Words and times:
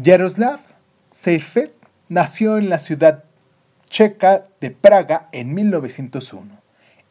Jaroslav 0.00 0.60
Seifert 1.10 1.74
nació 2.08 2.56
en 2.56 2.70
la 2.70 2.78
ciudad 2.78 3.24
checa 3.90 4.44
de 4.58 4.70
Praga 4.70 5.28
en 5.32 5.52
1901. 5.52 6.48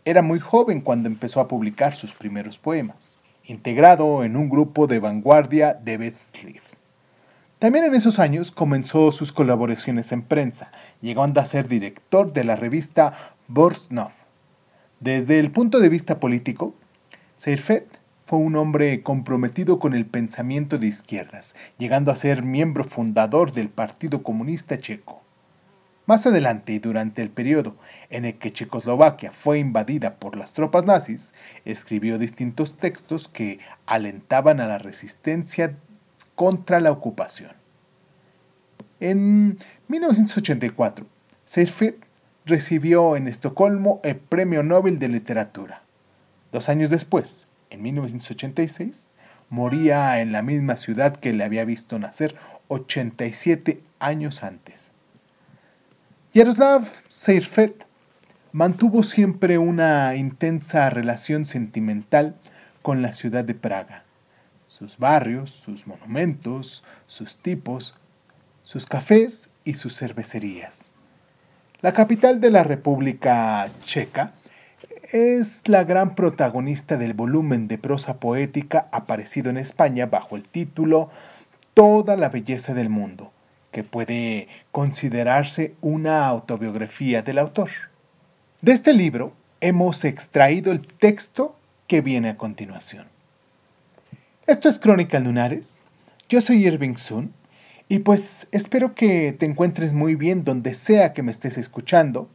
Era 0.03 0.23
muy 0.23 0.39
joven 0.39 0.81
cuando 0.81 1.07
empezó 1.07 1.41
a 1.41 1.47
publicar 1.47 1.95
sus 1.95 2.15
primeros 2.15 2.57
poemas, 2.57 3.19
integrado 3.45 4.23
en 4.23 4.35
un 4.35 4.49
grupo 4.49 4.87
de 4.87 4.97
vanguardia 4.97 5.75
de 5.75 5.97
Westliff. 5.97 6.63
También 7.59 7.85
en 7.85 7.93
esos 7.93 8.17
años 8.17 8.49
comenzó 8.49 9.11
sus 9.11 9.31
colaboraciones 9.31 10.11
en 10.11 10.23
prensa, 10.23 10.71
llegando 11.01 11.39
a 11.39 11.45
ser 11.45 11.67
director 11.67 12.33
de 12.33 12.43
la 12.45 12.55
revista 12.55 13.13
Borsnov. 13.47 14.13
Desde 14.99 15.37
el 15.37 15.51
punto 15.51 15.79
de 15.79 15.89
vista 15.89 16.19
político, 16.19 16.73
Seifert 17.35 18.00
fue 18.31 18.39
un 18.39 18.55
hombre 18.55 19.03
comprometido 19.03 19.77
con 19.77 19.93
el 19.93 20.05
pensamiento 20.05 20.77
de 20.77 20.87
izquierdas, 20.87 21.53
llegando 21.77 22.13
a 22.13 22.15
ser 22.15 22.43
miembro 22.43 22.85
fundador 22.85 23.51
del 23.51 23.67
Partido 23.67 24.23
Comunista 24.23 24.79
Checo. 24.79 25.21
Más 26.05 26.25
adelante 26.25 26.71
y 26.71 26.79
durante 26.79 27.21
el 27.21 27.29
periodo 27.29 27.75
en 28.09 28.23
el 28.23 28.37
que 28.37 28.53
Checoslovaquia 28.53 29.33
fue 29.33 29.59
invadida 29.59 30.15
por 30.15 30.37
las 30.37 30.53
tropas 30.53 30.85
nazis, 30.85 31.33
escribió 31.65 32.17
distintos 32.17 32.77
textos 32.77 33.27
que 33.27 33.59
alentaban 33.85 34.61
a 34.61 34.65
la 34.65 34.77
resistencia 34.77 35.75
contra 36.33 36.79
la 36.79 36.93
ocupación. 36.93 37.51
En 39.01 39.57
1984, 39.89 41.05
Seifert 41.43 41.97
recibió 42.45 43.17
en 43.17 43.27
Estocolmo 43.27 43.99
el 44.05 44.15
Premio 44.15 44.63
Nobel 44.63 44.99
de 44.99 45.09
Literatura. 45.09 45.83
Dos 46.53 46.69
años 46.69 46.89
después, 46.89 47.49
en 47.71 47.81
1986, 47.81 49.07
moría 49.49 50.21
en 50.21 50.31
la 50.31 50.41
misma 50.41 50.77
ciudad 50.77 51.15
que 51.15 51.33
le 51.33 51.43
había 51.43 51.65
visto 51.65 51.97
nacer 51.99 52.35
87 52.67 53.81
años 53.99 54.43
antes. 54.43 54.93
Yaroslav 56.33 56.87
Seifert 57.09 57.83
mantuvo 58.53 59.03
siempre 59.03 59.57
una 59.57 60.15
intensa 60.15 60.89
relación 60.89 61.45
sentimental 61.45 62.35
con 62.81 63.01
la 63.01 63.13
ciudad 63.13 63.43
de 63.43 63.55
Praga. 63.55 64.03
Sus 64.65 64.97
barrios, 64.97 65.49
sus 65.51 65.87
monumentos, 65.87 66.83
sus 67.07 67.37
tipos, 67.37 67.95
sus 68.63 68.85
cafés 68.85 69.49
y 69.65 69.73
sus 69.73 69.97
cervecerías. 69.97 70.91
La 71.81 71.93
capital 71.93 72.39
de 72.39 72.51
la 72.51 72.63
República 72.63 73.69
Checa 73.83 74.33
es 75.11 75.67
la 75.67 75.83
gran 75.83 76.15
protagonista 76.15 76.95
del 76.95 77.13
volumen 77.13 77.67
de 77.67 77.77
prosa 77.77 78.17
poética 78.17 78.87
aparecido 78.93 79.49
en 79.49 79.57
España 79.57 80.05
bajo 80.05 80.37
el 80.37 80.47
título 80.47 81.09
Toda 81.73 82.15
la 82.15 82.29
belleza 82.29 82.73
del 82.73 82.89
mundo, 82.89 83.33
que 83.71 83.83
puede 83.83 84.47
considerarse 84.71 85.75
una 85.81 86.25
autobiografía 86.27 87.21
del 87.21 87.39
autor. 87.39 87.69
De 88.61 88.71
este 88.71 88.93
libro 88.93 89.33
hemos 89.59 90.05
extraído 90.05 90.71
el 90.71 90.87
texto 90.87 91.57
que 91.87 91.99
viene 91.99 92.29
a 92.29 92.37
continuación. 92.37 93.07
Esto 94.47 94.69
es 94.69 94.79
Crónica 94.79 95.19
Lunares. 95.19 95.85
Yo 96.29 96.39
soy 96.39 96.65
Irving 96.65 96.95
Sun 96.95 97.33
y 97.89 97.99
pues 97.99 98.47
espero 98.53 98.95
que 98.95 99.33
te 99.33 99.45
encuentres 99.45 99.93
muy 99.93 100.15
bien 100.15 100.45
donde 100.45 100.73
sea 100.73 101.11
que 101.11 101.21
me 101.23 101.31
estés 101.31 101.57
escuchando 101.57 102.29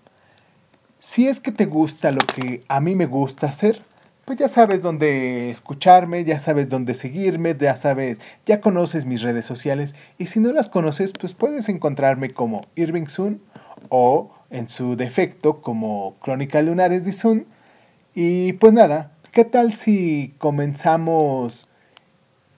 si 0.98 1.28
es 1.28 1.41
que 1.41 1.52
te 1.52 1.66
gusta 1.66 2.11
lo 2.11 2.20
que 2.20 2.64
a 2.69 2.80
mí 2.80 2.94
me 2.94 3.06
gusta 3.06 3.47
hacer, 3.47 3.83
pues 4.25 4.39
ya 4.39 4.48
sabes 4.48 4.83
dónde 4.83 5.50
escucharme, 5.50 6.25
ya 6.25 6.41
sabes 6.41 6.69
dónde 6.69 6.94
seguirme, 6.94 7.56
ya 7.56 7.77
sabes, 7.77 8.20
ya 8.44 8.61
conoces 8.61 9.05
mis 9.05 9.22
redes 9.22 9.47
sociales 9.47 9.94
y 10.19 10.27
si 10.27 10.41
no 10.41 10.53
las 10.53 10.69
conoces, 10.69 11.12
pues 11.12 11.33
puedes 11.33 11.69
encontrarme 11.69 12.30
como 12.30 12.62
Irving 12.75 13.06
Sun 13.06 13.41
o 13.88 14.33
en 14.50 14.69
su 14.69 14.97
defecto 14.97 15.62
como 15.62 16.14
Crónica 16.14 16.61
Lunares 16.62 17.05
de 17.05 17.12
Sun. 17.12 17.47
Y 18.14 18.54
pues 18.54 18.72
nada, 18.72 19.12
¿qué 19.31 19.44
tal 19.44 19.75
si 19.75 20.34
comenzamos 20.38 21.69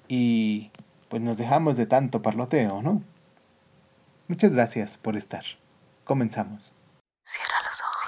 y 0.08 0.70
pues 1.08 1.22
nos 1.22 1.36
dejamos 1.36 1.76
de 1.76 1.86
tanto 1.86 2.22
parloteo, 2.22 2.80
¿no? 2.82 3.02
Muchas 4.26 4.52
gracias 4.52 4.96
por 4.96 5.16
estar. 5.16 5.44
Comenzamos. 6.04 6.74
Cierra 7.24 7.56
los 7.64 7.80
ojos. 7.82 8.07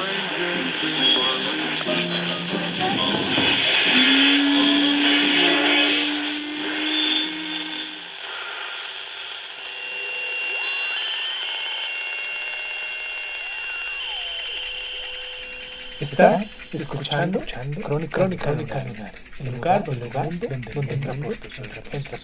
Estás 16.11 16.59
escuchando, 16.73 17.39
escuchando 17.39 17.79
Crónica, 17.79 18.17
Crónica, 18.17 18.43
Crónica 18.43 19.11
el 19.39 19.55
lugar, 19.55 19.83
el 19.87 19.99
lugar 20.01 20.29
donde, 20.29 20.49
donde, 20.49 20.71
donde 20.73 20.93
entra 20.93 21.13
por 21.13 21.37
tus 21.37 21.59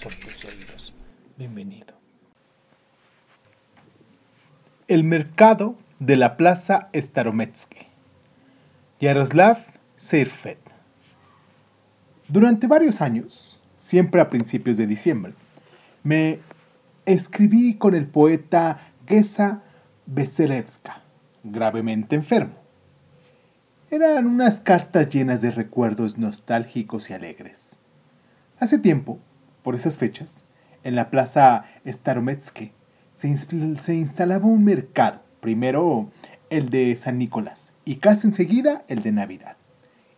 por 0.04 0.14
tus 0.16 0.44
oídos. 0.44 0.94
Bienvenido. 1.38 1.94
El 4.90 5.06
mercado 5.06 5.76
de 6.00 6.18
la 6.18 6.36
Plaza 6.36 6.90
Starometsky. 6.94 7.88
Yaroslav 9.00 9.60
Seifert. 9.96 10.60
Durante 12.28 12.68
varios 12.68 13.00
años, 13.00 13.58
siempre 13.78 14.20
a 14.20 14.30
principios 14.30 14.76
de 14.76 14.86
diciembre, 14.86 15.34
me 16.04 16.40
escribí 17.06 17.76
con 17.78 17.96
el 17.96 18.06
poeta 18.06 18.80
Gesa 19.08 19.64
Beserevska, 20.06 21.04
gravemente 21.46 22.18
enfermo 22.18 22.67
eran 23.90 24.28
unas 24.28 24.60
cartas 24.60 25.10
llenas 25.10 25.42
de 25.42 25.52
recuerdos 25.52 26.18
nostálgicos 26.18 27.10
y 27.10 27.14
alegres. 27.14 27.80
Hace 28.60 28.80
tiempo, 28.80 29.20
por 29.64 29.76
esas 29.76 29.98
fechas, 29.98 30.46
en 30.84 30.96
la 30.96 31.10
plaza 31.10 31.66
Starometsky 31.86 32.72
se, 33.16 33.28
instalaba 33.96 34.46
un 34.46 34.64
mercado, 34.66 35.22
primero 35.40 36.10
el 36.50 36.70
de 36.70 36.96
San 36.96 37.18
Nicolás 37.18 37.74
y 37.86 37.96
casi 37.98 38.28
enseguida 38.28 38.84
el 38.90 39.04
de 39.04 39.12
Navidad. 39.14 39.56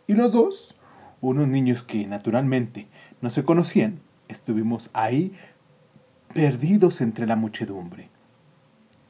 Y 0.08 0.14
los 0.14 0.34
dos, 0.34 0.76
unos 1.22 1.48
niños 1.48 1.84
que 1.84 2.08
naturalmente 2.08 2.88
no 3.22 3.30
se 3.30 3.46
conocían, 3.46 4.00
estuvimos 4.28 4.90
ahí 4.94 5.34
perdidos 6.34 7.02
entre 7.02 7.28
la 7.28 7.36
muchedumbre, 7.36 8.10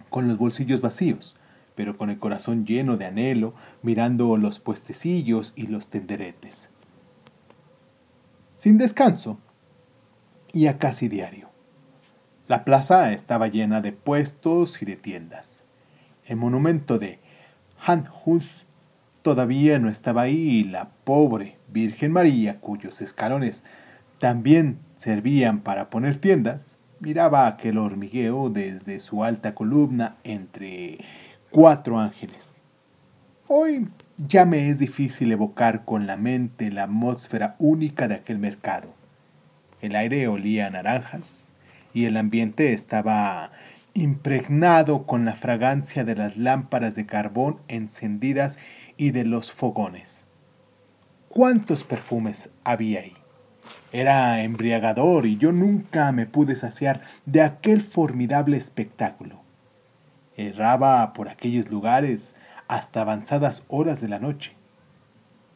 con 0.10 0.28
los 0.28 0.38
bolsillos 0.38 0.82
vacíos, 0.82 1.39
pero 1.80 1.96
con 1.96 2.10
el 2.10 2.20
corazón 2.20 2.66
lleno 2.66 2.98
de 2.98 3.06
anhelo, 3.06 3.54
mirando 3.84 4.36
los 4.36 4.60
puestecillos 4.60 5.54
y 5.56 5.68
los 5.68 5.88
tenderetes. 5.88 6.68
Sin 8.52 8.78
descanso, 8.78 9.40
y 10.52 10.68
a 10.68 10.78
casi 10.78 11.08
diario. 11.08 11.48
La 12.50 12.66
plaza 12.66 13.14
estaba 13.14 13.48
llena 13.48 13.80
de 13.80 13.94
puestos 13.94 14.82
y 14.82 14.86
de 14.86 14.98
tiendas. 14.98 15.64
El 16.26 16.36
monumento 16.36 17.00
de 17.00 17.20
Han 17.86 18.10
Hus 18.26 18.66
todavía 19.22 19.80
no 19.80 19.88
estaba 19.88 20.24
ahí 20.24 20.50
y 20.50 20.64
la 20.66 20.90
pobre 21.06 21.60
Virgen 21.70 22.12
María, 22.12 22.60
cuyos 22.60 23.00
escalones 23.00 23.64
también 24.18 24.80
servían 24.98 25.62
para 25.62 25.90
poner 25.90 26.18
tiendas, 26.18 26.78
miraba 27.00 27.48
aquel 27.48 27.78
hormigueo 27.78 28.50
desde 28.50 29.00
su 29.00 29.24
alta 29.24 29.56
columna 29.56 30.18
entre 30.26 31.00
cuatro 31.52 32.00
ángeles. 32.00 32.62
Hoy 33.48 33.88
ya 34.18 34.46
me 34.46 34.70
es 34.70 34.78
difícil 34.78 35.32
evocar 35.32 35.84
con 35.84 36.06
la 36.06 36.16
mente 36.16 36.72
la 36.72 36.84
atmósfera 36.84 37.56
única 37.58 38.08
de 38.08 38.16
aquel 38.16 38.38
mercado. 38.38 38.94
El 39.82 39.96
aire 39.96 40.28
olía 40.28 40.68
a 40.68 40.70
naranjas 40.70 41.54
y 41.94 42.06
el 42.06 42.18
ambiente 42.18 42.74
estaba 42.74 43.52
impregnado 43.96 45.08
con 45.08 45.26
la 45.26 45.34
fragancia 45.34 46.04
de 46.04 46.16
las 46.16 46.38
lámparas 46.38 46.94
de 46.96 47.06
carbón 47.06 47.58
encendidas 47.68 48.60
y 48.98 49.12
de 49.12 49.24
los 49.24 49.52
fogones. 49.52 50.26
¿Cuántos 51.30 51.84
perfumes 51.84 52.50
había 52.64 53.02
ahí? 53.02 53.14
Era 53.92 54.44
embriagador 54.44 55.26
y 55.26 55.38
yo 55.38 55.52
nunca 55.52 56.12
me 56.12 56.28
pude 56.28 56.56
saciar 56.56 57.02
de 57.26 57.42
aquel 57.42 57.82
formidable 57.82 58.58
espectáculo. 58.58 59.49
Erraba 60.40 61.12
por 61.12 61.28
aquellos 61.28 61.70
lugares 61.70 62.34
hasta 62.70 63.02
avanzadas 63.02 63.66
horas 63.68 64.00
de 64.00 64.08
la 64.08 64.20
noche. 64.20 64.54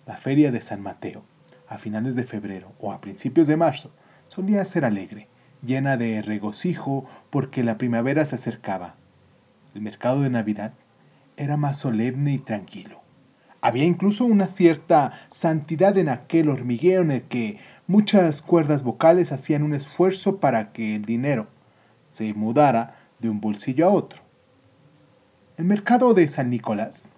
La 0.05 0.17
feria 0.17 0.51
de 0.51 0.59
San 0.59 0.81
Mateo, 0.81 1.23
a 1.69 1.77
finales 1.77 2.17
de 2.17 2.25
febrero 2.25 2.73
o 2.81 2.91
a 2.91 2.97
principios 2.97 3.47
de 3.47 3.55
marzo, 3.55 3.91
solía 4.27 4.65
ser 4.65 4.83
alegre, 4.83 5.29
llena 5.65 5.95
de 5.95 6.21
regocijo 6.21 7.05
porque 7.29 7.63
la 7.63 7.77
primavera 7.77 8.25
se 8.25 8.35
acercaba. 8.35 8.95
El 9.73 9.79
mercado 9.79 10.19
de 10.19 10.29
Navidad 10.29 10.73
era 11.37 11.55
más 11.55 11.77
solemne 11.77 12.33
y 12.33 12.39
tranquilo. 12.39 12.99
Había 13.61 13.85
incluso 13.85 14.25
una 14.25 14.49
cierta 14.49 15.13
santidad 15.29 15.97
en 15.97 16.09
aquel 16.09 16.49
hormigueo 16.49 17.03
en 17.03 17.11
el 17.11 17.21
que 17.21 17.57
muchas 17.87 18.41
cuerdas 18.41 18.83
vocales 18.83 19.31
hacían 19.31 19.63
un 19.63 19.75
esfuerzo 19.75 20.41
para 20.41 20.73
que 20.73 20.97
el 20.97 21.05
dinero 21.05 21.47
se 22.09 22.33
mudara 22.33 22.95
de 23.19 23.29
un 23.29 23.39
bolsillo 23.39 23.87
a 23.87 23.89
otro. 23.89 24.22
El 25.55 25.65
mercado 25.65 26.15
de 26.15 26.27
San 26.29 26.49
Nicolás 26.49 27.11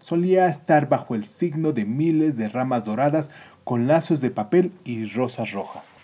solía 0.00 0.48
estar 0.48 0.88
bajo 0.88 1.14
el 1.14 1.28
signo 1.28 1.72
de 1.72 1.84
miles 1.84 2.36
de 2.36 2.48
ramas 2.48 2.84
doradas 2.84 3.30
con 3.62 3.86
lazos 3.86 4.20
de 4.20 4.32
papel 4.32 4.72
y 4.84 5.04
rosas 5.04 5.52
rojas. 5.52 6.00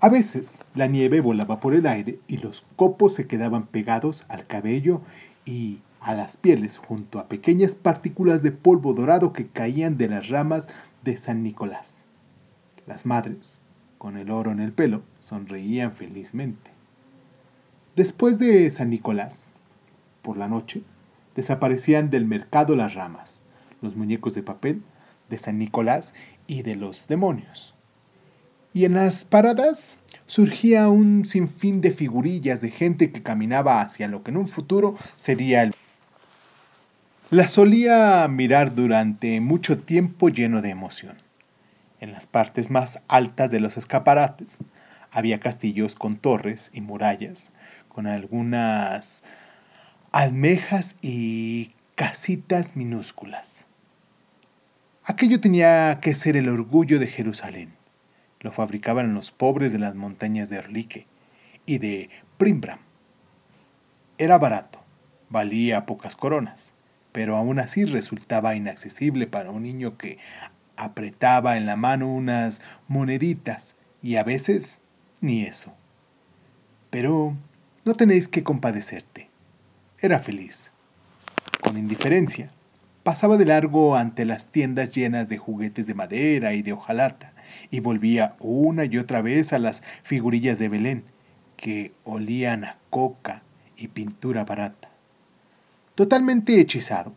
A 0.00 0.08
veces 0.08 0.58
la 0.74 0.88
nieve 0.88 1.20
volaba 1.20 1.60
por 1.60 1.72
el 1.72 1.86
aire 1.86 2.18
y 2.26 2.38
los 2.38 2.66
copos 2.74 3.14
se 3.14 3.28
quedaban 3.28 3.68
pegados 3.68 4.24
al 4.28 4.48
cabello 4.48 5.02
y 5.44 5.78
a 6.00 6.14
las 6.14 6.36
pieles 6.36 6.78
junto 6.78 7.20
a 7.20 7.28
pequeñas 7.28 7.76
partículas 7.76 8.42
de 8.42 8.50
polvo 8.50 8.92
dorado 8.92 9.32
que 9.32 9.46
caían 9.46 9.96
de 9.96 10.08
las 10.08 10.28
ramas 10.28 10.68
de 11.04 11.16
San 11.16 11.44
Nicolás. 11.44 12.06
Las 12.88 13.06
madres, 13.06 13.60
con 13.98 14.16
el 14.16 14.32
oro 14.32 14.50
en 14.50 14.58
el 14.58 14.72
pelo, 14.72 15.02
sonreían 15.20 15.92
felizmente. 15.92 16.72
Después 17.94 18.40
de 18.40 18.68
San 18.72 18.90
Nicolás, 18.90 19.54
por 20.26 20.36
la 20.36 20.48
noche, 20.48 20.82
desaparecían 21.36 22.10
del 22.10 22.24
mercado 22.26 22.74
las 22.74 22.94
ramas, 22.94 23.44
los 23.80 23.94
muñecos 23.94 24.34
de 24.34 24.42
papel 24.42 24.82
de 25.30 25.38
San 25.38 25.56
Nicolás 25.56 26.14
y 26.48 26.62
de 26.62 26.74
los 26.74 27.06
demonios. 27.06 27.76
Y 28.74 28.86
en 28.86 28.94
las 28.94 29.24
paradas 29.24 29.98
surgía 30.26 30.88
un 30.88 31.24
sinfín 31.24 31.80
de 31.80 31.92
figurillas 31.92 32.60
de 32.60 32.72
gente 32.72 33.12
que 33.12 33.22
caminaba 33.22 33.80
hacia 33.80 34.08
lo 34.08 34.24
que 34.24 34.32
en 34.32 34.38
un 34.38 34.48
futuro 34.48 34.96
sería 35.14 35.62
el 35.62 35.72
la 37.30 37.48
solía 37.48 38.26
mirar 38.28 38.74
durante 38.74 39.40
mucho 39.40 39.78
tiempo 39.78 40.28
lleno 40.28 40.60
de 40.62 40.70
emoción. 40.70 41.16
En 42.00 42.12
las 42.12 42.26
partes 42.26 42.70
más 42.70 43.00
altas 43.08 43.50
de 43.52 43.60
los 43.60 43.76
escaparates 43.76 44.58
había 45.10 45.40
castillos 45.40 45.94
con 45.94 46.16
torres 46.16 46.70
y 46.72 46.80
murallas, 46.80 47.52
con 47.88 48.06
algunas 48.06 49.24
almejas 50.16 50.96
y 51.02 51.72
casitas 51.94 52.74
minúsculas. 52.74 53.66
Aquello 55.04 55.40
tenía 55.40 56.00
que 56.00 56.14
ser 56.14 56.38
el 56.38 56.48
orgullo 56.48 56.98
de 56.98 57.06
Jerusalén. 57.06 57.74
Lo 58.40 58.50
fabricaban 58.50 59.12
los 59.12 59.30
pobres 59.30 59.72
de 59.72 59.78
las 59.78 59.94
montañas 59.94 60.48
de 60.48 60.56
Erlique 60.56 61.06
y 61.66 61.76
de 61.76 62.08
Primbram. 62.38 62.78
Era 64.16 64.38
barato, 64.38 64.80
valía 65.28 65.84
pocas 65.84 66.16
coronas 66.16 66.72
pero 67.12 67.36
aún 67.36 67.58
así 67.58 67.84
resultaba 67.86 68.56
inaccesible 68.56 69.26
para 69.26 69.50
un 69.50 69.62
niño 69.62 69.98
que 69.98 70.18
apretaba 70.76 71.56
en 71.58 71.64
la 71.64 71.76
mano 71.76 72.10
unas 72.10 72.60
moneditas 72.88 73.76
y 74.02 74.16
a 74.16 74.22
veces 74.22 74.80
ni 75.22 75.42
eso. 75.42 75.74
Pero 76.88 77.34
no 77.86 77.94
tenéis 77.94 78.28
que 78.28 78.42
compadecerte. 78.42 79.25
Era 80.06 80.20
feliz. 80.20 80.70
Con 81.60 81.76
indiferencia, 81.76 82.52
pasaba 83.02 83.36
de 83.36 83.44
largo 83.44 83.96
ante 83.96 84.24
las 84.24 84.52
tiendas 84.52 84.92
llenas 84.92 85.28
de 85.28 85.36
juguetes 85.36 85.88
de 85.88 85.94
madera 85.94 86.54
y 86.54 86.62
de 86.62 86.74
hojalata, 86.74 87.32
y 87.72 87.80
volvía 87.80 88.36
una 88.38 88.84
y 88.84 88.98
otra 88.98 89.20
vez 89.20 89.52
a 89.52 89.58
las 89.58 89.82
figurillas 90.04 90.60
de 90.60 90.68
Belén, 90.68 91.02
que 91.56 91.92
olían 92.04 92.62
a 92.62 92.76
coca 92.88 93.42
y 93.76 93.88
pintura 93.88 94.44
barata. 94.44 94.90
Totalmente 95.96 96.60
hechizado, 96.60 97.12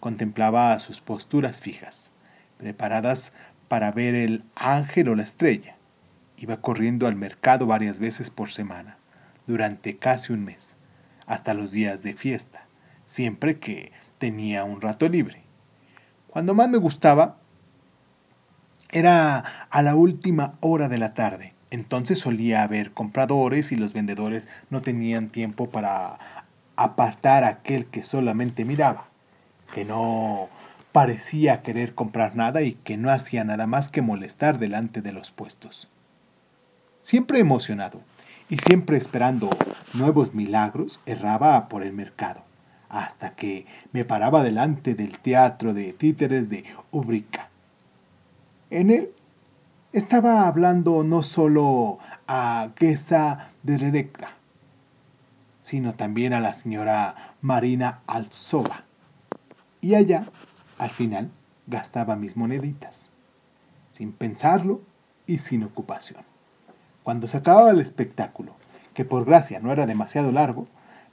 contemplaba 0.00 0.76
sus 0.80 1.00
posturas 1.00 1.60
fijas, 1.60 2.10
preparadas 2.58 3.32
para 3.68 3.92
ver 3.92 4.16
el 4.16 4.42
ángel 4.56 5.08
o 5.08 5.14
la 5.14 5.22
estrella. 5.22 5.76
Iba 6.36 6.60
corriendo 6.60 7.06
al 7.06 7.14
mercado 7.14 7.66
varias 7.66 8.00
veces 8.00 8.30
por 8.30 8.50
semana, 8.50 8.96
durante 9.46 9.98
casi 9.98 10.32
un 10.32 10.44
mes, 10.44 10.78
hasta 11.26 11.54
los 11.54 11.72
días 11.72 12.02
de 12.02 12.14
fiesta, 12.14 12.66
siempre 13.04 13.58
que 13.58 13.92
tenía 14.18 14.64
un 14.64 14.80
rato 14.80 15.08
libre. 15.08 15.42
Cuando 16.28 16.54
más 16.54 16.68
me 16.68 16.78
gustaba 16.78 17.36
era 18.90 19.44
a 19.70 19.82
la 19.82 19.96
última 19.96 20.54
hora 20.60 20.88
de 20.88 20.98
la 20.98 21.14
tarde. 21.14 21.52
Entonces 21.70 22.20
solía 22.20 22.62
haber 22.62 22.92
compradores 22.92 23.72
y 23.72 23.76
los 23.76 23.92
vendedores 23.92 24.48
no 24.70 24.82
tenían 24.82 25.28
tiempo 25.30 25.70
para 25.70 26.18
apartar 26.76 27.42
a 27.42 27.48
aquel 27.48 27.86
que 27.86 28.04
solamente 28.04 28.64
miraba, 28.64 29.08
que 29.74 29.84
no 29.84 30.48
parecía 30.92 31.62
querer 31.62 31.94
comprar 31.96 32.36
nada 32.36 32.62
y 32.62 32.74
que 32.74 32.96
no 32.96 33.10
hacía 33.10 33.42
nada 33.42 33.66
más 33.66 33.88
que 33.88 34.02
molestar 34.02 34.60
delante 34.60 35.02
de 35.02 35.12
los 35.12 35.32
puestos. 35.32 35.90
Siempre 37.00 37.40
emocionado 37.40 38.00
y 38.54 38.58
siempre 38.58 38.96
esperando 38.96 39.50
nuevos 39.94 40.32
milagros, 40.32 41.00
erraba 41.06 41.68
por 41.68 41.82
el 41.82 41.92
mercado, 41.92 42.44
hasta 42.88 43.34
que 43.34 43.66
me 43.90 44.04
paraba 44.04 44.44
delante 44.44 44.94
del 44.94 45.18
teatro 45.18 45.74
de 45.74 45.92
títeres 45.92 46.48
de 46.50 46.64
Ubrica. 46.92 47.48
En 48.70 48.90
él 48.90 49.10
estaba 49.92 50.46
hablando 50.46 51.02
no 51.02 51.24
solo 51.24 51.98
a 52.28 52.68
Gesa 52.76 53.50
de 53.64 53.76
Redecta, 53.76 54.28
sino 55.60 55.94
también 55.96 56.32
a 56.32 56.38
la 56.38 56.52
señora 56.52 57.34
Marina 57.40 58.02
Alzova. 58.06 58.84
Y 59.80 59.96
allá, 59.96 60.28
al 60.78 60.90
final, 60.90 61.32
gastaba 61.66 62.14
mis 62.14 62.36
moneditas, 62.36 63.10
sin 63.90 64.12
pensarlo 64.12 64.80
y 65.26 65.38
sin 65.38 65.64
ocupación. 65.64 66.33
Cuando 67.04 67.28
se 67.28 67.36
acababa 67.36 67.70
el 67.70 67.80
espectáculo, 67.80 68.54
que 68.94 69.04
por 69.04 69.26
gracia 69.26 69.60
no 69.60 69.70
era 69.70 69.86
demasiado 69.86 70.32
largo, 70.32 70.66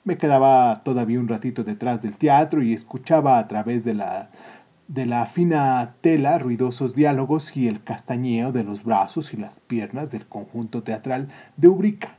me 0.06 0.18
quedaba 0.18 0.84
todavía 0.84 1.20
un 1.20 1.28
ratito 1.28 1.66
detrás 1.66 2.02
del 2.02 2.18
teatro 2.18 2.64
y 2.64 2.74
escuchaba 2.74 3.38
a 3.38 3.48
través 3.50 3.84
de 3.84 3.94
la, 3.94 4.30
de 4.88 5.06
la 5.06 5.26
fina 5.26 5.96
tela 6.00 6.40
ruidosos 6.40 6.96
diálogos 6.96 7.58
y 7.58 7.68
el 7.68 7.84
castañeo 7.84 8.54
de 8.54 8.64
los 8.64 8.86
brazos 8.86 9.34
y 9.34 9.38
las 9.38 9.60
piernas 9.60 10.12
del 10.12 10.26
conjunto 10.26 10.82
teatral 10.82 11.28
de 11.58 11.68
Ubrica. 11.68 12.16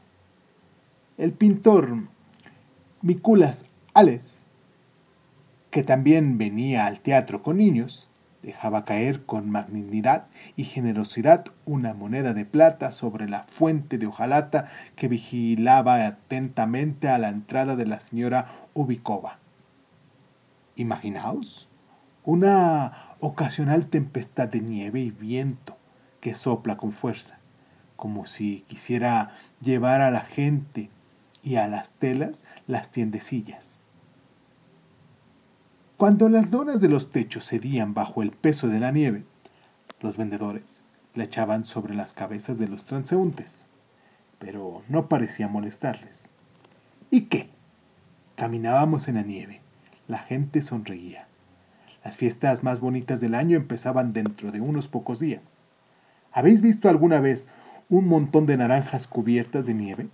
El 1.16 1.32
pintor 1.32 1.96
Miculas 3.00 3.64
Ales, 3.94 4.42
que 5.70 5.82
también 5.82 6.36
venía 6.36 6.84
al 6.84 7.00
teatro 7.00 7.42
con 7.42 7.56
niños, 7.56 8.10
dejaba 8.42 8.84
caer 8.84 9.24
con 9.24 9.50
magnanimidad 9.50 10.26
y 10.56 10.64
generosidad 10.64 11.44
una 11.64 11.94
moneda 11.94 12.34
de 12.34 12.44
plata 12.44 12.90
sobre 12.90 13.28
la 13.28 13.44
fuente 13.44 13.98
de 13.98 14.06
hojalata 14.06 14.66
que 14.96 15.08
vigilaba 15.08 16.06
atentamente 16.06 17.08
a 17.08 17.18
la 17.18 17.28
entrada 17.28 17.76
de 17.76 17.86
la 17.86 18.00
señora 18.00 18.46
Ubikova. 18.74 19.38
Imaginaos 20.76 21.68
una 22.24 23.14
ocasional 23.20 23.86
tempestad 23.86 24.48
de 24.48 24.60
nieve 24.60 25.00
y 25.00 25.10
viento 25.10 25.76
que 26.20 26.34
sopla 26.34 26.76
con 26.76 26.92
fuerza, 26.92 27.38
como 27.96 28.26
si 28.26 28.64
quisiera 28.68 29.32
llevar 29.60 30.00
a 30.00 30.10
la 30.10 30.20
gente 30.20 30.90
y 31.42 31.56
a 31.56 31.68
las 31.68 31.92
telas 31.92 32.44
las 32.66 32.90
tiendecillas. 32.90 33.81
Cuando 35.96 36.28
las 36.28 36.50
donas 36.50 36.80
de 36.80 36.88
los 36.88 37.12
techos 37.12 37.48
cedían 37.48 37.94
bajo 37.94 38.22
el 38.22 38.30
peso 38.32 38.68
de 38.68 38.80
la 38.80 38.90
nieve, 38.90 39.24
los 40.00 40.16
vendedores 40.16 40.82
la 41.14 41.24
echaban 41.24 41.64
sobre 41.64 41.94
las 41.94 42.12
cabezas 42.12 42.58
de 42.58 42.68
los 42.68 42.84
transeúntes, 42.84 43.66
pero 44.38 44.82
no 44.88 45.08
parecía 45.08 45.46
molestarles. 45.48 46.28
¿Y 47.10 47.22
qué? 47.22 47.50
Caminábamos 48.34 49.08
en 49.08 49.16
la 49.16 49.22
nieve, 49.22 49.60
la 50.08 50.18
gente 50.18 50.62
sonreía. 50.62 51.26
Las 52.04 52.16
fiestas 52.16 52.64
más 52.64 52.80
bonitas 52.80 53.20
del 53.20 53.34
año 53.34 53.56
empezaban 53.56 54.12
dentro 54.12 54.50
de 54.50 54.60
unos 54.60 54.88
pocos 54.88 55.20
días. 55.20 55.60
¿Habéis 56.32 56.60
visto 56.62 56.88
alguna 56.88 57.20
vez 57.20 57.48
un 57.88 58.08
montón 58.08 58.46
de 58.46 58.56
naranjas 58.56 59.06
cubiertas 59.06 59.66
de 59.66 59.74
nieve? 59.74 60.08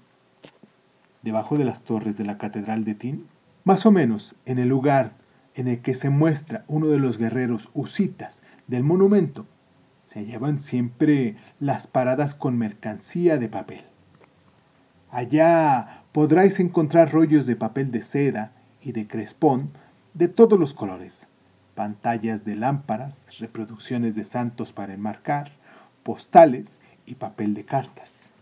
debajo 1.23 1.59
de 1.59 1.65
las 1.65 1.83
torres 1.83 2.17
de 2.17 2.25
la 2.25 2.39
Catedral 2.39 2.85
de 2.85 2.95
Tin, 2.95 3.27
más 3.65 3.87
o 3.87 3.91
menos 3.91 4.35
en 4.47 4.59
el 4.59 4.69
lugar 4.69 5.13
en 5.59 5.67
el 5.67 5.81
que 5.81 5.97
se 5.97 6.09
muestra 6.09 6.65
uno 6.69 6.87
de 6.87 7.01
los 7.01 7.19
guerreros 7.19 7.69
husitas 7.75 8.45
del 8.69 8.85
monumento, 8.85 9.45
se 10.05 10.21
hallaban 10.21 10.61
siempre 10.61 11.37
las 11.59 11.89
paradas 11.89 12.33
con 12.33 12.57
mercancía 12.57 13.39
de 13.39 13.49
papel. 13.49 13.83
Allá 15.11 16.05
podráis 16.13 16.61
encontrar 16.61 17.11
rollos 17.11 17.45
de 17.45 17.57
papel 17.57 17.91
de 17.91 18.03
seda 18.03 18.53
y 18.81 18.93
de 18.93 19.09
crespón 19.09 19.71
de 20.15 20.29
todos 20.29 20.61
los 20.61 20.75
colores, 20.75 21.27
pantallas 21.75 22.45
de 22.45 22.55
lámparas, 22.55 23.41
reproducciones 23.41 24.15
de 24.15 24.25
santos 24.25 24.73
para 24.73 24.95
enmarcar, 24.95 25.51
postales 26.05 26.81
y 27.05 27.17
papel 27.17 27.55
de 27.55 27.65
cartas. 27.65 28.33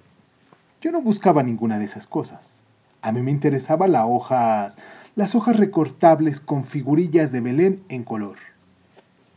Yo 0.82 0.92
no 0.92 1.00
buscaba 1.00 1.42
ninguna 1.42 1.78
de 1.78 1.86
esas 1.86 2.06
cosas. 2.06 2.62
A 3.00 3.10
mí 3.10 3.22
me 3.22 3.30
interesaban 3.30 3.92
las 3.92 4.04
hojas, 4.06 4.76
las 5.16 5.34
hojas 5.34 5.56
recortables 5.56 6.40
con 6.40 6.66
figurillas 6.66 7.32
de 7.32 7.40
Belén 7.40 7.82
en 7.88 8.04
color. 8.04 8.36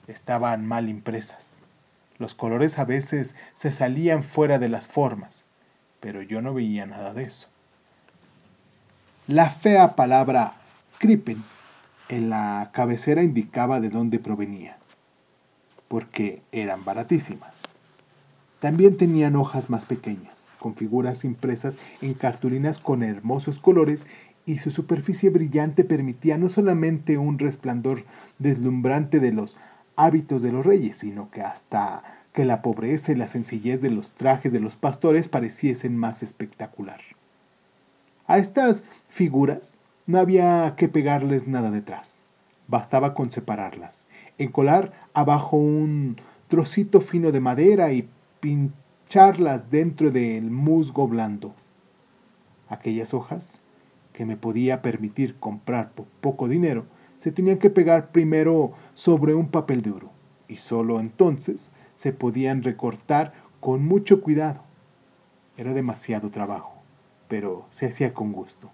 Estaban 0.07 0.67
mal 0.67 0.89
impresas. 0.89 1.61
Los 2.17 2.35
colores 2.35 2.79
a 2.79 2.83
veces 2.83 3.37
se 3.53 3.71
salían 3.71 4.21
fuera 4.21 4.59
de 4.59 4.67
las 4.67 4.89
formas, 4.89 5.45
pero 6.01 6.21
yo 6.21 6.41
no 6.41 6.53
veía 6.53 6.85
nada 6.85 7.13
de 7.13 7.23
eso. 7.23 7.47
La 9.25 9.49
fea 9.49 9.95
palabra 9.95 10.55
Krippen 10.97 11.45
en 12.09 12.29
la 12.29 12.71
cabecera 12.73 13.23
indicaba 13.23 13.79
de 13.79 13.89
dónde 13.89 14.19
provenía, 14.19 14.77
porque 15.87 16.41
eran 16.51 16.83
baratísimas. 16.83 17.61
También 18.59 18.97
tenían 18.97 19.37
hojas 19.37 19.69
más 19.69 19.85
pequeñas, 19.85 20.51
con 20.59 20.75
figuras 20.75 21.23
impresas 21.23 21.77
en 22.01 22.15
cartulinas 22.15 22.79
con 22.79 23.01
hermosos 23.01 23.59
colores 23.59 24.07
y 24.45 24.59
su 24.59 24.71
superficie 24.71 25.29
brillante 25.29 25.83
permitía 25.83 26.37
no 26.37 26.49
solamente 26.49 27.17
un 27.17 27.39
resplandor 27.39 28.03
deslumbrante 28.39 29.19
de 29.19 29.31
los 29.31 29.57
hábitos 29.95 30.41
de 30.41 30.51
los 30.51 30.65
reyes, 30.65 30.97
sino 30.97 31.29
que 31.29 31.41
hasta 31.41 32.03
que 32.33 32.45
la 32.45 32.61
pobreza 32.61 33.11
y 33.11 33.15
la 33.15 33.27
sencillez 33.27 33.81
de 33.81 33.89
los 33.89 34.11
trajes 34.11 34.53
de 34.53 34.59
los 34.59 34.75
pastores 34.75 35.27
pareciesen 35.27 35.97
más 35.97 36.23
espectacular. 36.23 37.01
A 38.27 38.37
estas 38.37 38.83
figuras 39.09 39.75
no 40.07 40.19
había 40.19 40.75
que 40.77 40.87
pegarles 40.87 41.47
nada 41.47 41.71
detrás, 41.71 42.21
bastaba 42.67 43.13
con 43.13 43.31
separarlas, 43.31 44.05
encolar 44.37 44.93
abajo 45.13 45.57
un 45.57 46.17
trocito 46.47 47.01
fino 47.01 47.31
de 47.31 47.39
madera 47.39 47.91
y 47.91 48.07
pincharlas 48.39 49.69
dentro 49.69 50.11
del 50.11 50.49
musgo 50.49 51.07
blando. 51.07 51.53
Aquellas 52.69 53.13
hojas, 53.13 53.61
que 54.19 54.25
me 54.25 54.35
podía 54.35 54.81
permitir 54.81 55.35
comprar 55.39 55.93
por 55.93 56.05
poco 56.19 56.49
dinero, 56.49 56.83
se 57.15 57.31
tenían 57.31 57.57
que 57.57 57.69
pegar 57.69 58.11
primero 58.11 58.73
sobre 58.93 59.33
un 59.33 59.47
papel 59.47 59.81
de 59.81 59.91
oro, 59.91 60.11
y 60.49 60.57
sólo 60.57 60.99
entonces 60.99 61.71
se 61.95 62.11
podían 62.11 62.61
recortar 62.61 63.31
con 63.61 63.85
mucho 63.85 64.19
cuidado. 64.21 64.59
Era 65.55 65.71
demasiado 65.71 66.31
trabajo, 66.31 66.73
pero 67.29 67.65
se 67.69 67.85
hacía 67.85 68.13
con 68.13 68.33
gusto. 68.33 68.69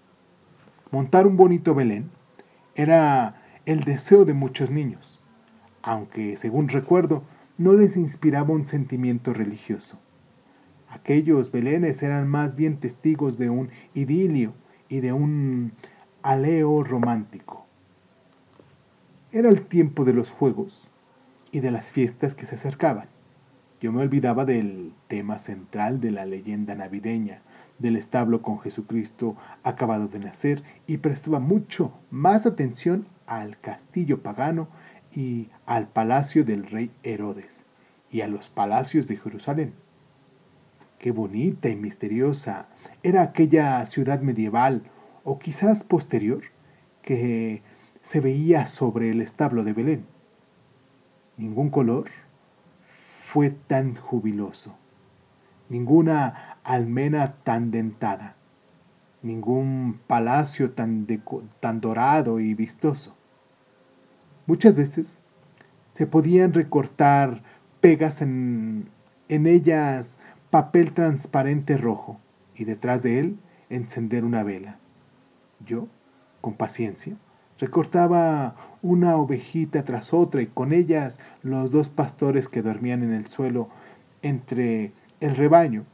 Montar 0.90 1.28
un 1.28 1.36
bonito 1.36 1.76
Belén 1.76 2.10
era 2.74 3.40
el 3.66 3.84
deseo 3.84 4.24
de 4.24 4.34
muchos 4.34 4.72
niños, 4.72 5.20
aunque, 5.80 6.36
según 6.36 6.70
recuerdo, 6.70 7.22
no 7.56 7.74
les 7.74 7.96
inspiraba 7.96 8.52
un 8.52 8.66
sentimiento 8.66 9.32
religioso. 9.32 10.00
Aquellos 10.88 11.52
belenes 11.52 12.02
eran 12.02 12.26
más 12.26 12.56
bien 12.56 12.78
testigos 12.78 13.38
de 13.38 13.48
un 13.48 13.70
idilio 13.94 14.54
y 14.88 15.00
de 15.00 15.12
un 15.12 15.72
aleo 16.22 16.82
romántico. 16.82 17.66
Era 19.32 19.48
el 19.48 19.62
tiempo 19.66 20.04
de 20.04 20.12
los 20.12 20.30
juegos 20.30 20.90
y 21.52 21.60
de 21.60 21.70
las 21.70 21.90
fiestas 21.90 22.34
que 22.34 22.46
se 22.46 22.54
acercaban. 22.54 23.08
Yo 23.80 23.92
me 23.92 24.02
olvidaba 24.02 24.44
del 24.44 24.92
tema 25.08 25.38
central 25.38 26.00
de 26.00 26.10
la 26.10 26.24
leyenda 26.24 26.74
navideña, 26.74 27.42
del 27.78 27.96
establo 27.96 28.40
con 28.40 28.58
Jesucristo 28.60 29.36
acabado 29.62 30.08
de 30.08 30.18
nacer, 30.18 30.62
y 30.86 30.98
prestaba 30.98 31.40
mucho 31.40 31.92
más 32.10 32.46
atención 32.46 33.06
al 33.26 33.58
castillo 33.58 34.22
pagano 34.22 34.68
y 35.14 35.48
al 35.66 35.88
palacio 35.88 36.44
del 36.44 36.64
rey 36.66 36.90
Herodes 37.02 37.64
y 38.10 38.22
a 38.22 38.28
los 38.28 38.48
palacios 38.48 39.08
de 39.08 39.16
Jerusalén. 39.16 39.74
Qué 40.98 41.10
bonita 41.10 41.68
y 41.68 41.76
misteriosa 41.76 42.68
era 43.02 43.22
aquella 43.22 43.84
ciudad 43.84 44.20
medieval 44.20 44.82
o 45.24 45.38
quizás 45.38 45.84
posterior 45.84 46.42
que 47.02 47.62
se 48.02 48.20
veía 48.20 48.66
sobre 48.66 49.10
el 49.10 49.20
establo 49.20 49.62
de 49.62 49.72
Belén. 49.72 50.06
Ningún 51.36 51.68
color 51.68 52.10
fue 53.26 53.50
tan 53.50 53.94
jubiloso, 53.94 54.78
ninguna 55.68 56.58
almena 56.64 57.34
tan 57.44 57.70
dentada, 57.70 58.36
ningún 59.22 60.00
palacio 60.06 60.70
tan, 60.70 61.06
dorado 61.80 62.40
y 62.40 62.54
vistoso. 62.54 63.16
Muchas 64.46 64.74
veces 64.74 65.22
se 65.92 66.06
podían 66.06 66.54
recortar 66.54 67.42
pegas 67.80 68.22
en, 68.22 68.88
en 69.28 69.46
ellas 69.46 70.20
papel 70.56 70.92
transparente 70.92 71.76
rojo 71.76 72.18
y 72.54 72.64
detrás 72.64 73.02
de 73.02 73.20
él 73.20 73.36
encender 73.68 74.24
una 74.24 74.42
vela. 74.42 74.78
Yo, 75.66 75.86
con 76.40 76.54
paciencia, 76.54 77.14
recortaba 77.58 78.56
una 78.80 79.18
ovejita 79.18 79.84
tras 79.84 80.14
otra 80.14 80.40
y 80.40 80.46
con 80.46 80.72
ellas 80.72 81.20
los 81.42 81.72
dos 81.72 81.90
pastores 81.90 82.48
que 82.48 82.62
dormían 82.62 83.02
en 83.02 83.12
el 83.12 83.26
suelo 83.26 83.68
entre 84.22 84.92
el 85.20 85.36
rebaño, 85.36 85.84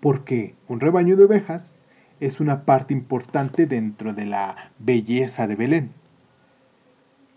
porque 0.00 0.54
un 0.68 0.78
rebaño 0.78 1.16
de 1.16 1.24
ovejas 1.24 1.78
es 2.20 2.40
una 2.40 2.66
parte 2.66 2.92
importante 2.92 3.64
dentro 3.64 4.12
de 4.12 4.26
la 4.26 4.70
belleza 4.78 5.46
de 5.46 5.56
Belén. 5.56 5.92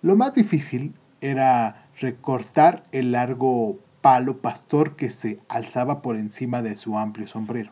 Lo 0.02 0.18
más 0.18 0.36
difícil 0.36 0.96
era 1.22 1.86
recortar 1.98 2.84
el 2.92 3.14
largo 3.14 3.80
palo 4.02 4.38
pastor 4.38 4.96
que 4.96 5.10
se 5.10 5.40
alzaba 5.48 6.02
por 6.02 6.16
encima 6.16 6.62
de 6.62 6.78
su 6.78 6.98
amplio 6.98 7.28
sombrero. 7.28 7.72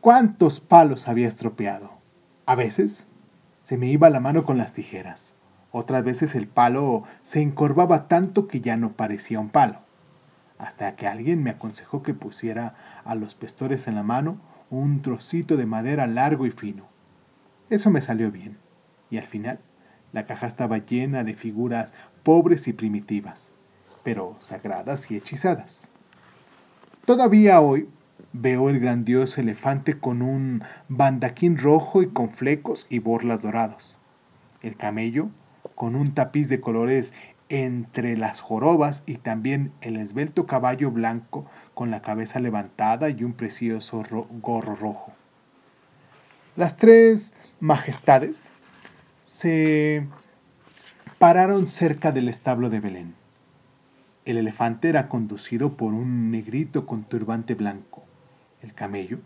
¿Cuántos 0.00 0.60
palos 0.60 1.08
había 1.08 1.28
estropeado? 1.28 1.90
A 2.46 2.54
veces 2.54 3.06
se 3.62 3.78
me 3.78 3.86
iba 3.86 4.10
la 4.10 4.20
mano 4.20 4.44
con 4.44 4.58
las 4.58 4.74
tijeras. 4.74 5.34
Otras 5.72 6.04
veces 6.04 6.34
el 6.34 6.46
palo 6.46 7.04
se 7.22 7.40
encorvaba 7.40 8.06
tanto 8.06 8.46
que 8.46 8.60
ya 8.60 8.76
no 8.76 8.92
parecía 8.92 9.40
un 9.40 9.48
palo. 9.48 9.78
Hasta 10.58 10.94
que 10.94 11.06
alguien 11.06 11.42
me 11.42 11.50
aconsejó 11.50 12.02
que 12.02 12.14
pusiera 12.14 12.74
a 13.04 13.14
los 13.14 13.34
pastores 13.34 13.88
en 13.88 13.94
la 13.94 14.02
mano 14.02 14.36
un 14.68 15.02
trocito 15.02 15.56
de 15.56 15.66
madera 15.66 16.06
largo 16.06 16.46
y 16.46 16.50
fino. 16.50 16.84
Eso 17.70 17.90
me 17.90 18.02
salió 18.02 18.30
bien. 18.30 18.58
Y 19.10 19.16
al 19.16 19.26
final 19.26 19.58
la 20.12 20.26
caja 20.26 20.46
estaba 20.46 20.78
llena 20.78 21.24
de 21.24 21.34
figuras 21.34 21.94
pobres 22.22 22.68
y 22.68 22.72
primitivas, 22.72 23.52
pero 24.04 24.36
sagradas 24.38 25.10
y 25.10 25.16
hechizadas. 25.16 25.90
Todavía 27.04 27.60
hoy 27.60 27.88
veo 28.32 28.70
el 28.70 28.80
grandioso 28.80 29.40
elefante 29.40 29.98
con 29.98 30.22
un 30.22 30.62
bandaquín 30.88 31.58
rojo 31.58 32.02
y 32.02 32.08
con 32.08 32.30
flecos 32.30 32.86
y 32.88 33.00
borlas 33.00 33.42
dorados. 33.42 33.98
El 34.62 34.76
camello 34.76 35.28
con 35.74 35.96
un 35.96 36.14
tapiz 36.14 36.48
de 36.48 36.60
colores 36.60 37.12
entre 37.48 38.16
las 38.16 38.40
jorobas 38.40 39.02
y 39.06 39.16
también 39.16 39.72
el 39.80 39.96
esbelto 39.96 40.46
caballo 40.46 40.90
blanco 40.90 41.46
con 41.74 41.90
la 41.90 42.02
cabeza 42.02 42.40
levantada 42.40 43.10
y 43.10 43.22
un 43.24 43.34
precioso 43.34 44.02
gorro 44.40 44.74
rojo. 44.76 45.12
Las 46.56 46.76
tres 46.76 47.34
majestades 47.60 48.48
se 49.24 50.06
pararon 51.18 51.68
cerca 51.68 52.12
del 52.12 52.28
establo 52.28 52.70
de 52.70 52.80
Belén. 52.80 53.14
El 54.24 54.38
elefante 54.38 54.88
era 54.88 55.08
conducido 55.08 55.76
por 55.76 55.92
un 55.92 56.30
negrito 56.30 56.86
con 56.86 57.04
turbante 57.04 57.54
blanco, 57.54 58.02
el 58.62 58.72
camello 58.72 59.18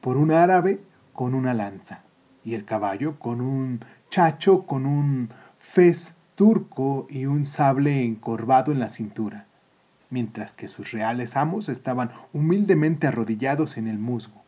por 0.00 0.16
un 0.16 0.32
árabe 0.32 0.80
con 1.12 1.34
una 1.34 1.54
lanza 1.54 2.02
y 2.44 2.54
el 2.54 2.64
caballo 2.64 3.18
con 3.18 3.40
un 3.40 3.80
chacho 4.10 4.66
con 4.66 4.86
un 4.86 5.30
fez 5.60 6.16
turco 6.34 7.06
y 7.08 7.26
un 7.26 7.46
sable 7.46 8.04
encorvado 8.04 8.72
en 8.72 8.80
la 8.80 8.88
cintura, 8.88 9.46
mientras 10.10 10.52
que 10.52 10.66
sus 10.66 10.90
reales 10.92 11.36
amos 11.36 11.68
estaban 11.68 12.10
humildemente 12.32 13.06
arrodillados 13.06 13.76
en 13.76 13.86
el 13.86 13.98
musgo, 13.98 14.42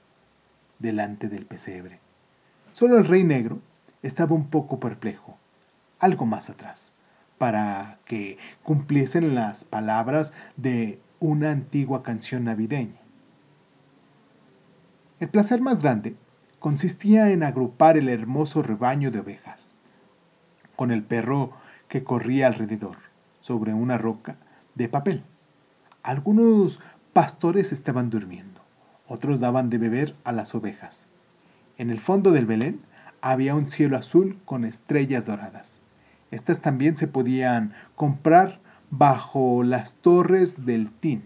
delante 0.79 1.29
del 1.29 1.47
pesebre. 1.47 2.01
Solo 2.73 2.99
el 2.99 3.07
rey 3.07 3.23
negro 3.23 3.61
estaba 4.03 4.35
un 4.35 4.49
poco 4.49 4.81
perplejo, 4.81 5.37
algo 6.01 6.27
más 6.27 6.51
atrás, 6.51 6.93
para 7.45 7.99
que 8.07 8.39
cumpliesen 8.63 9.35
las 9.35 9.65
palabras 9.65 10.33
de 10.57 10.99
una 11.21 11.51
antigua 11.51 12.03
canción 12.03 12.45
navideña. 12.45 13.03
El 15.21 15.29
placer 15.29 15.61
más 15.61 15.83
grande 15.83 16.17
consistía 16.59 17.29
en 17.33 17.43
agrupar 17.43 17.99
el 17.99 18.09
hermoso 18.09 18.63
rebaño 18.63 19.11
de 19.11 19.21
ovejas, 19.21 19.75
con 20.75 20.91
el 20.91 21.03
perro 21.03 21.53
que 21.87 22.03
corría 22.03 22.47
alrededor, 22.47 22.97
sobre 23.41 23.75
una 23.75 23.99
roca 23.99 24.37
de 24.75 24.89
papel. 24.89 25.23
Algunos 26.03 26.81
pastores 27.13 27.73
estaban 27.73 28.09
durmiendo, 28.09 28.63
otros 29.07 29.39
daban 29.39 29.69
de 29.69 29.77
beber 29.77 30.17
a 30.25 30.33
las 30.33 30.55
ovejas. 30.55 31.09
En 31.77 31.91
el 31.91 32.01
fondo 32.01 32.31
del 32.31 32.47
Belén 32.47 32.81
había 33.21 33.55
un 33.55 33.69
cielo 33.69 33.99
azul 33.99 34.39
con 34.47 34.65
estrellas 34.65 35.27
doradas. 35.27 35.84
Estas 36.35 36.61
también 36.61 36.97
se 36.97 37.07
podían 37.07 37.75
comprar 37.95 38.59
bajo 38.91 39.63
las 39.63 39.95
torres 39.95 40.67
del 40.67 40.91
Tin. 40.91 41.23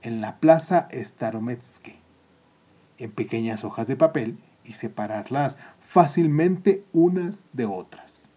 en 0.00 0.22
la 0.22 0.36
plaza 0.36 0.88
Starometske, 0.92 1.96
en 2.96 3.10
pequeñas 3.10 3.64
hojas 3.64 3.86
de 3.86 3.96
papel 3.96 4.38
y 4.64 4.74
separarlas 4.74 5.58
fácilmente 5.80 6.84
unas 6.92 7.48
de 7.52 7.66
otras. 7.66 8.30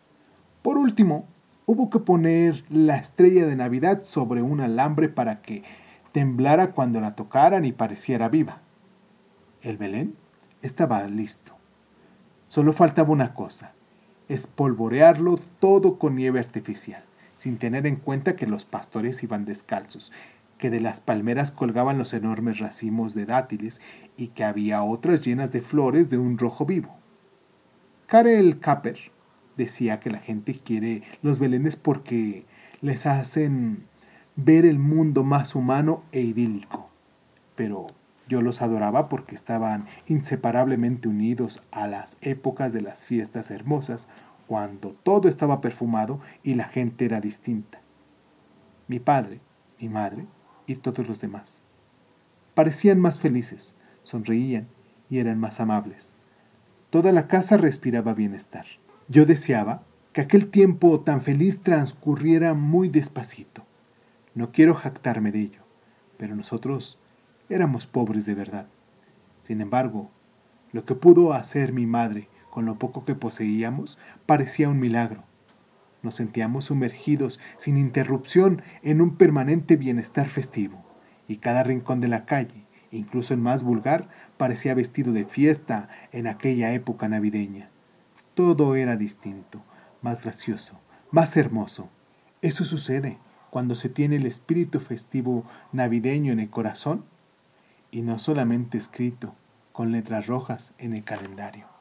Por 0.62 0.78
último, 0.78 1.26
hubo 1.66 1.90
que 1.90 2.00
poner 2.00 2.66
la 2.70 2.98
estrella 2.98 3.46
de 3.46 3.56
Navidad 3.56 4.04
sobre 4.04 4.42
un 4.42 4.60
alambre 4.60 5.08
para 5.08 5.42
que 5.42 5.64
temblara 6.12 6.72
cuando 6.72 7.00
la 7.00 7.16
tocaran 7.16 7.64
y 7.64 7.72
pareciera 7.72 8.28
viva. 8.28 8.60
El 9.62 9.78
Belén 9.78 10.16
estaba 10.62 11.04
listo. 11.08 11.54
Solo 12.50 12.74
faltaba 12.74 13.12
una 13.12 13.34
cosa, 13.34 13.72
espolvorearlo 14.30 15.38
todo 15.60 15.98
con 15.98 16.16
nieve 16.16 16.40
artificial, 16.40 17.04
sin 17.36 17.58
tener 17.58 17.86
en 17.88 17.96
cuenta 17.96 18.36
que 18.36 18.48
los 18.48 18.66
pastores 18.66 19.24
iban 19.24 19.46
descalzos, 19.46 20.12
que 20.58 20.70
de 20.70 20.82
las 20.82 21.00
palmeras 21.00 21.52
colgaban 21.52 21.98
los 21.98 22.14
enormes 22.14 22.60
racimos 22.60 23.14
de 23.14 23.26
dátiles 23.26 23.82
y 24.18 24.28
que 24.30 24.44
había 24.44 24.84
otras 24.84 25.22
llenas 25.22 25.52
de 25.52 25.62
flores 25.62 26.10
de 26.10 26.18
un 26.18 26.38
rojo 26.38 26.66
vivo. 26.66 26.96
Karel 28.08 28.60
Kapper 28.60 28.98
decía 29.58 30.00
que 30.00 30.10
la 30.10 30.20
gente 30.20 30.54
quiere 30.54 31.04
los 31.22 31.40
belenes 31.40 31.76
porque 31.76 32.46
les 32.82 33.06
hacen 33.06 33.86
ver 34.36 34.66
el 34.66 34.80
mundo 34.80 35.24
más 35.24 35.56
humano 35.56 36.04
e 36.12 36.22
idílico. 36.22 36.90
Pero 37.56 37.88
yo 38.28 38.42
los 38.42 38.62
adoraba 38.62 39.10
porque 39.10 39.36
estaban 39.36 39.86
inseparablemente 40.08 41.08
unidos 41.08 41.64
a 41.72 41.88
las 41.88 42.18
épocas 42.22 42.74
de 42.74 42.82
las 42.82 43.06
fiestas 43.06 43.52
hermosas, 43.52 44.10
cuando 44.48 44.92
todo 44.92 45.28
estaba 45.28 45.62
perfumado 45.62 46.20
y 46.44 46.56
la 46.56 46.66
gente 46.66 47.06
era 47.06 47.20
distinta. 47.20 47.80
Mi 48.88 49.00
padre, 49.00 49.40
mi 49.80 49.90
madre 49.90 50.26
y 50.66 50.76
todos 50.76 51.08
los 51.08 51.20
demás. 51.20 51.64
Parecían 52.54 53.00
más 53.00 53.20
felices, 53.20 53.76
sonreían 54.04 54.68
y 55.10 55.20
eran 55.20 55.40
más 55.40 55.60
amables. 55.60 56.14
Toda 56.90 57.12
la 57.12 57.28
casa 57.28 57.58
respiraba 57.58 58.14
bienestar. 58.14 58.66
Yo 59.10 59.26
deseaba 59.26 59.84
que 60.14 60.22
aquel 60.22 60.50
tiempo 60.50 61.02
tan 61.02 61.22
feliz 61.22 61.62
transcurriera 61.62 62.54
muy 62.54 62.90
despacito. 62.90 63.64
No 64.34 64.52
quiero 64.52 64.74
jactarme 64.74 65.32
de 65.32 65.42
ello, 65.42 65.62
pero 66.18 66.36
nosotros 66.36 67.00
Éramos 67.50 67.88
pobres 67.88 68.26
de 68.26 68.36
verdad. 68.36 68.68
Sin 69.44 69.62
embargo, 69.62 70.12
lo 70.74 70.86
que 70.86 70.96
pudo 70.96 71.34
hacer 71.34 71.72
mi 71.72 71.86
madre 71.86 72.28
con 72.50 72.66
lo 72.66 72.78
poco 72.78 73.06
que 73.06 73.16
poseíamos 73.16 73.98
parecía 74.26 74.68
un 74.68 74.80
milagro. 74.80 75.24
Nos 76.04 76.16
sentíamos 76.16 76.66
sumergidos 76.66 77.40
sin 77.58 77.78
interrupción 77.78 78.62
en 78.84 79.02
un 79.02 79.16
permanente 79.16 79.78
bienestar 79.78 80.28
festivo, 80.28 80.84
y 81.28 81.38
cada 81.38 81.64
rincón 81.64 82.02
de 82.02 82.10
la 82.10 82.26
calle, 82.26 82.66
incluso 82.92 83.34
el 83.34 83.40
más 83.40 83.64
vulgar, 83.64 84.10
parecía 84.38 84.74
vestido 84.74 85.14
de 85.14 85.26
fiesta 85.26 85.88
en 86.12 86.28
aquella 86.28 86.74
época 86.74 87.08
navideña. 87.08 87.70
Todo 88.34 88.76
era 88.76 88.98
distinto, 88.98 89.62
más 90.02 90.24
gracioso, 90.24 90.82
más 91.12 91.38
hermoso. 91.38 91.90
Eso 92.42 92.66
sucede 92.66 93.18
cuando 93.50 93.76
se 93.76 93.88
tiene 93.88 94.18
el 94.18 94.26
espíritu 94.26 94.80
festivo 94.80 95.46
navideño 95.72 96.34
en 96.34 96.40
el 96.40 96.50
corazón 96.50 97.06
y 97.98 98.04
no 98.04 98.20
solamente 98.20 98.78
escrito 98.78 99.34
con 99.72 99.92
letras 99.92 100.28
rojas 100.28 100.76
en 100.78 100.94
el 100.94 101.04
calendario. 101.04 101.77